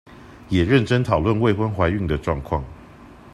[0.49, 2.63] 也認真討論未婚懷孕的狀況